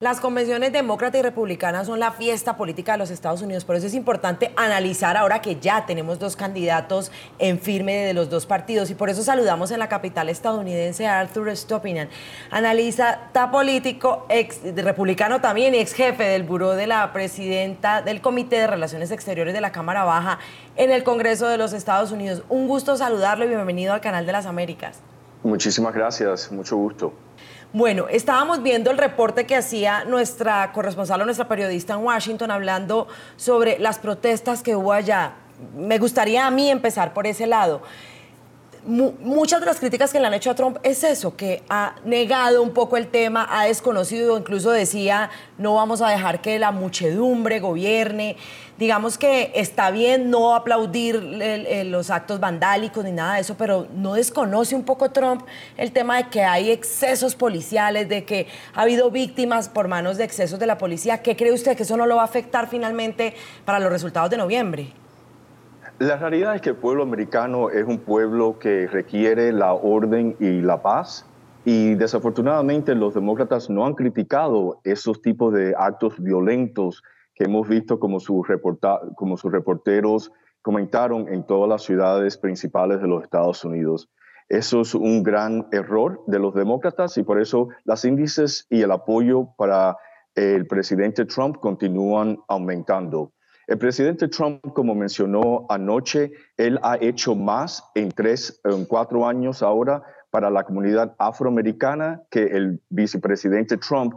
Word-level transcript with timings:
Las 0.00 0.20
convenciones 0.20 0.72
demócrata 0.72 1.18
y 1.18 1.22
republicana 1.22 1.84
son 1.84 1.98
la 1.98 2.12
fiesta 2.12 2.56
política 2.56 2.92
de 2.92 2.98
los 2.98 3.10
Estados 3.10 3.42
Unidos, 3.42 3.64
por 3.64 3.74
eso 3.74 3.88
es 3.88 3.94
importante 3.94 4.52
analizar 4.54 5.16
ahora 5.16 5.42
que 5.42 5.56
ya 5.56 5.86
tenemos 5.86 6.20
dos 6.20 6.36
candidatos 6.36 7.10
en 7.40 7.58
firme 7.58 7.96
de 7.96 8.14
los 8.14 8.30
dos 8.30 8.46
partidos 8.46 8.90
y 8.90 8.94
por 8.94 9.10
eso 9.10 9.24
saludamos 9.24 9.72
en 9.72 9.80
la 9.80 9.88
capital 9.88 10.28
estadounidense 10.28 11.08
a 11.08 11.18
Arthur 11.18 11.50
Stopinian, 11.56 12.08
analista 12.52 13.28
político, 13.50 14.24
ex 14.28 14.60
republicano 14.76 15.40
también 15.40 15.74
y 15.74 15.78
ex 15.78 15.94
jefe 15.94 16.22
del 16.22 16.44
buró 16.44 16.76
de 16.76 16.86
la 16.86 17.12
presidenta 17.12 18.00
del 18.00 18.20
Comité 18.20 18.54
de 18.54 18.68
Relaciones 18.68 19.10
Exteriores 19.10 19.52
de 19.52 19.60
la 19.60 19.72
Cámara 19.72 20.04
Baja 20.04 20.38
en 20.76 20.92
el 20.92 21.02
Congreso 21.02 21.48
de 21.48 21.58
los 21.58 21.72
Estados 21.72 22.12
Unidos. 22.12 22.44
Un 22.48 22.68
gusto 22.68 22.96
saludarlo 22.96 23.46
y 23.46 23.48
bienvenido 23.48 23.94
al 23.94 24.00
canal 24.00 24.26
de 24.26 24.30
las 24.30 24.46
Américas. 24.46 25.00
Muchísimas 25.42 25.92
gracias, 25.92 26.52
mucho 26.52 26.76
gusto. 26.76 27.12
Bueno, 27.74 28.06
estábamos 28.08 28.62
viendo 28.62 28.90
el 28.90 28.96
reporte 28.96 29.44
que 29.44 29.54
hacía 29.54 30.04
nuestra 30.06 30.72
corresponsal 30.72 31.20
o 31.20 31.26
nuestra 31.26 31.48
periodista 31.48 31.92
en 31.92 32.00
Washington 32.00 32.50
hablando 32.50 33.08
sobre 33.36 33.78
las 33.78 33.98
protestas 33.98 34.62
que 34.62 34.74
hubo 34.74 34.90
allá. 34.90 35.34
Me 35.76 35.98
gustaría 35.98 36.46
a 36.46 36.50
mí 36.50 36.70
empezar 36.70 37.12
por 37.12 37.26
ese 37.26 37.46
lado 37.46 37.82
muchas 38.88 39.60
de 39.60 39.66
las 39.66 39.78
críticas 39.78 40.10
que 40.10 40.18
le 40.18 40.26
han 40.26 40.34
hecho 40.34 40.50
a 40.50 40.54
Trump 40.54 40.78
es 40.82 41.04
eso, 41.04 41.36
que 41.36 41.62
ha 41.68 41.96
negado 42.04 42.62
un 42.62 42.70
poco 42.70 42.96
el 42.96 43.08
tema, 43.08 43.46
ha 43.50 43.66
desconocido, 43.66 44.36
incluso 44.38 44.70
decía, 44.70 45.30
no 45.58 45.74
vamos 45.74 46.00
a 46.00 46.08
dejar 46.08 46.40
que 46.40 46.58
la 46.58 46.72
muchedumbre 46.72 47.60
gobierne. 47.60 48.36
Digamos 48.78 49.18
que 49.18 49.52
está 49.54 49.90
bien 49.90 50.30
no 50.30 50.54
aplaudir 50.54 51.16
los 51.86 52.10
actos 52.10 52.40
vandálicos 52.40 53.04
ni 53.04 53.12
nada 53.12 53.34
de 53.34 53.40
eso, 53.40 53.56
pero 53.56 53.88
no 53.94 54.14
desconoce 54.14 54.74
un 54.74 54.84
poco 54.84 55.10
Trump 55.10 55.42
el 55.76 55.92
tema 55.92 56.16
de 56.16 56.28
que 56.28 56.42
hay 56.44 56.70
excesos 56.70 57.34
policiales, 57.34 58.08
de 58.08 58.24
que 58.24 58.46
ha 58.74 58.82
habido 58.82 59.10
víctimas 59.10 59.68
por 59.68 59.88
manos 59.88 60.16
de 60.16 60.24
excesos 60.24 60.58
de 60.58 60.66
la 60.66 60.78
policía. 60.78 61.22
¿Qué 61.22 61.36
cree 61.36 61.52
usted 61.52 61.76
que 61.76 61.82
eso 61.82 61.96
no 61.96 62.06
lo 62.06 62.16
va 62.16 62.22
a 62.22 62.26
afectar 62.26 62.68
finalmente 62.68 63.34
para 63.64 63.80
los 63.80 63.90
resultados 63.90 64.30
de 64.30 64.36
noviembre? 64.36 64.92
La 65.98 66.16
realidad 66.16 66.54
es 66.54 66.60
que 66.60 66.70
el 66.70 66.76
pueblo 66.76 67.02
americano 67.02 67.70
es 67.70 67.84
un 67.84 67.98
pueblo 67.98 68.56
que 68.60 68.86
requiere 68.86 69.50
la 69.52 69.74
orden 69.74 70.36
y 70.38 70.60
la 70.60 70.80
paz 70.80 71.26
y 71.64 71.96
desafortunadamente 71.96 72.94
los 72.94 73.14
demócratas 73.14 73.68
no 73.68 73.84
han 73.84 73.94
criticado 73.94 74.80
esos 74.84 75.20
tipos 75.22 75.52
de 75.52 75.74
actos 75.76 76.14
violentos 76.20 77.02
que 77.34 77.44
hemos 77.44 77.68
visto 77.68 77.98
como, 77.98 78.20
sus 78.20 78.46
como 79.16 79.36
sus 79.36 79.50
reporteros 79.50 80.30
comentaron 80.62 81.26
en 81.32 81.44
todas 81.44 81.68
las 81.68 81.82
ciudades 81.82 82.38
principales 82.38 83.02
de 83.02 83.08
los 83.08 83.24
Estados 83.24 83.64
Unidos. 83.64 84.08
Eso 84.48 84.82
es 84.82 84.94
un 84.94 85.24
gran 85.24 85.66
error 85.72 86.22
de 86.28 86.38
los 86.38 86.54
demócratas 86.54 87.18
y 87.18 87.24
por 87.24 87.40
eso 87.40 87.70
los 87.84 88.04
índices 88.04 88.68
y 88.70 88.82
el 88.82 88.92
apoyo 88.92 89.48
para 89.56 89.96
el 90.36 90.64
presidente 90.68 91.24
Trump 91.24 91.56
continúan 91.56 92.38
aumentando. 92.46 93.32
El 93.68 93.76
presidente 93.76 94.28
Trump, 94.28 94.62
como 94.72 94.94
mencionó 94.94 95.66
anoche, 95.68 96.32
él 96.56 96.80
ha 96.82 96.96
hecho 97.02 97.34
más 97.34 97.84
en 97.94 98.10
tres, 98.10 98.62
en 98.64 98.86
cuatro 98.86 99.28
años 99.28 99.62
ahora 99.62 100.02
para 100.30 100.48
la 100.48 100.64
comunidad 100.64 101.14
afroamericana 101.18 102.22
que 102.30 102.44
el 102.44 102.80
vicepresidente 102.88 103.76
Trump, 103.76 104.14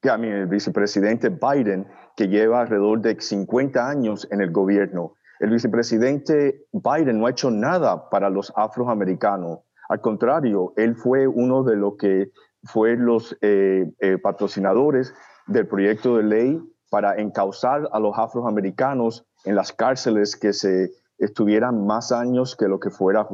que 0.00 0.08
a 0.08 0.16
mí 0.16 0.28
el 0.28 0.46
vicepresidente 0.46 1.30
Biden, 1.30 1.88
que 2.16 2.28
lleva 2.28 2.60
alrededor 2.60 3.00
de 3.00 3.20
50 3.20 3.88
años 3.88 4.28
en 4.30 4.40
el 4.40 4.52
gobierno. 4.52 5.14
El 5.40 5.50
vicepresidente 5.50 6.64
Biden 6.70 7.18
no 7.18 7.26
ha 7.26 7.30
hecho 7.30 7.50
nada 7.50 8.08
para 8.08 8.30
los 8.30 8.52
afroamericanos. 8.54 9.62
Al 9.88 10.00
contrario, 10.00 10.74
él 10.76 10.94
fue 10.94 11.26
uno 11.26 11.64
de 11.64 11.74
los 11.74 11.96
que 11.96 12.30
fue 12.62 12.94
los 12.94 13.36
eh, 13.40 13.92
eh, 13.98 14.18
patrocinadores 14.18 15.12
del 15.48 15.66
proyecto 15.66 16.18
de 16.18 16.22
ley 16.22 16.71
para 16.92 17.18
encauzar 17.18 17.88
a 17.90 17.98
los 17.98 18.12
afroamericanos 18.18 19.24
en 19.46 19.54
las 19.54 19.72
cárceles 19.72 20.36
que 20.36 20.52
se 20.52 20.90
estuvieran 21.16 21.86
más 21.86 22.12
años 22.12 22.54
que 22.54 22.68
lo 22.68 22.78
que 22.78 22.90
fuera 22.90 23.26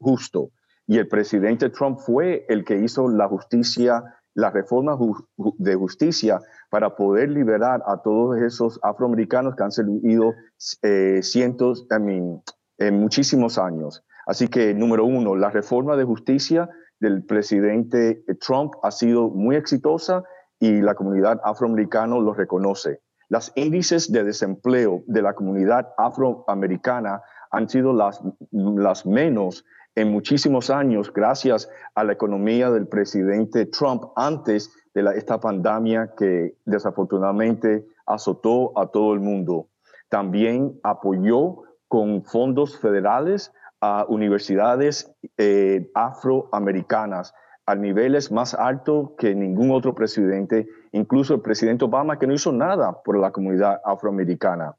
justo. 0.00 0.50
Y 0.88 0.98
el 0.98 1.06
presidente 1.06 1.70
Trump 1.70 2.00
fue 2.00 2.44
el 2.48 2.64
que 2.64 2.76
hizo 2.76 3.08
la 3.08 3.28
justicia, 3.28 4.02
la 4.34 4.50
reforma 4.50 4.98
de 5.36 5.74
justicia 5.76 6.40
para 6.70 6.96
poder 6.96 7.30
liberar 7.30 7.84
a 7.86 8.02
todos 8.02 8.36
esos 8.38 8.80
afroamericanos 8.82 9.54
que 9.54 9.62
han 9.62 9.70
servido 9.70 10.34
eh, 10.82 11.20
cientos, 11.22 11.86
I 11.92 12.40
en 12.78 13.00
muchísimos 13.00 13.58
años. 13.58 14.02
Así 14.26 14.48
que, 14.48 14.74
número 14.74 15.04
uno, 15.04 15.36
la 15.36 15.50
reforma 15.50 15.94
de 15.96 16.02
justicia 16.02 16.68
del 16.98 17.24
presidente 17.24 18.24
Trump 18.44 18.74
ha 18.82 18.90
sido 18.90 19.28
muy 19.28 19.54
exitosa 19.54 20.24
y 20.64 20.80
la 20.80 20.94
comunidad 20.94 21.42
afroamericana 21.44 22.16
lo 22.16 22.32
reconoce. 22.32 23.02
Los 23.28 23.52
índices 23.54 24.10
de 24.10 24.24
desempleo 24.24 25.02
de 25.06 25.20
la 25.20 25.34
comunidad 25.34 25.92
afroamericana 25.98 27.20
han 27.50 27.68
sido 27.68 27.92
las, 27.92 28.22
las 28.50 29.04
menos 29.04 29.66
en 29.94 30.10
muchísimos 30.10 30.70
años 30.70 31.12
gracias 31.12 31.68
a 31.94 32.02
la 32.02 32.14
economía 32.14 32.70
del 32.70 32.88
presidente 32.88 33.66
Trump 33.66 34.04
antes 34.16 34.70
de 34.94 35.02
esta 35.16 35.38
pandemia 35.38 36.12
que 36.16 36.56
desafortunadamente 36.64 37.84
azotó 38.06 38.72
a 38.78 38.86
todo 38.86 39.12
el 39.12 39.20
mundo. 39.20 39.68
También 40.08 40.80
apoyó 40.82 41.62
con 41.88 42.24
fondos 42.24 42.78
federales 42.78 43.52
a 43.82 44.06
universidades 44.08 45.14
eh, 45.36 45.90
afroamericanas 45.94 47.34
a 47.66 47.74
niveles 47.74 48.30
más 48.30 48.54
altos 48.54 49.10
que 49.18 49.34
ningún 49.34 49.70
otro 49.70 49.94
presidente, 49.94 50.68
incluso 50.92 51.34
el 51.34 51.40
presidente 51.40 51.84
Obama, 51.84 52.18
que 52.18 52.26
no 52.26 52.34
hizo 52.34 52.52
nada 52.52 53.02
por 53.02 53.18
la 53.18 53.30
comunidad 53.32 53.80
afroamericana. 53.84 54.76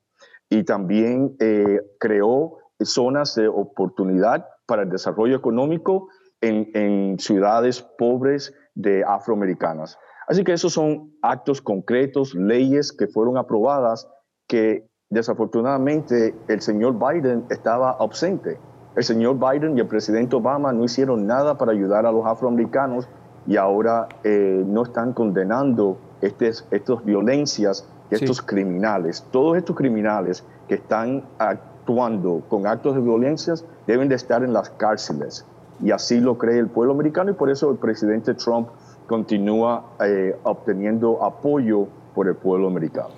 Y 0.50 0.63
también 0.63 1.35
eh, 1.40 1.81
creó 2.00 2.59
zonas 2.79 3.35
de 3.35 3.47
oportunidad 3.47 4.47
para 4.68 4.84
el 4.84 4.90
desarrollo 4.90 5.35
económico 5.35 6.09
en, 6.41 6.69
en 6.74 7.18
ciudades 7.18 7.81
pobres 7.81 8.53
de 8.75 9.03
afroamericanas. 9.03 9.97
Así 10.28 10.44
que 10.44 10.53
esos 10.53 10.74
son 10.74 11.13
actos 11.22 11.62
concretos, 11.62 12.35
leyes 12.35 12.91
que 12.91 13.07
fueron 13.07 13.38
aprobadas 13.38 14.07
que 14.47 14.88
desafortunadamente 15.09 16.35
el 16.47 16.62
señor 16.62 16.97
Biden 17.00 17.45
estaba 17.50 17.91
ausente. 17.91 18.59
El 18.95 19.03
señor 19.03 19.38
Biden 19.38 19.78
y 19.78 19.81
el 19.81 19.88
presidente 19.88 20.38
Obama 20.38 20.72
no 20.72 20.85
hicieron 20.85 21.28
nada 21.28 21.57
para 21.57 21.73
ayudar 21.73 22.06
a 22.06 22.13
los 22.13 22.25
afroamericanos 22.25 23.09
y 23.45 23.57
ahora 23.57 24.07
eh, 24.23 24.63
no 24.66 24.83
están 24.83 25.11
condenando 25.11 25.97
estas 26.22 26.63
violencias, 27.03 27.85
estos 28.09 28.41
criminales. 28.41 29.25
Todos 29.31 29.57
estos 29.57 29.75
criminales 29.75 30.45
que 30.69 30.75
están 30.75 31.23
actuando 31.38 32.41
con 32.47 32.67
actos 32.67 32.95
de 32.95 33.01
violencia 33.01 33.56
deben 33.85 34.07
de 34.07 34.16
estar 34.16 34.44
en 34.44 34.53
las 34.53 34.69
cárceles. 34.69 35.45
Y 35.83 35.91
así 35.91 36.22
lo 36.22 36.38
cree 36.38 36.57
el 36.57 36.67
pueblo 36.67 36.94
americano 36.94 37.31
y 37.31 37.33
por 37.33 37.50
eso 37.50 37.69
el 37.72 37.77
presidente 37.77 38.33
Trump 38.33 38.69
continúa 39.07 39.83
eh, 40.00 40.38
obteniendo 40.44 41.22
apoyo 41.22 41.88
por 42.16 42.29
el 42.29 42.35
pueblo 42.35 42.67
americano. 42.67 43.09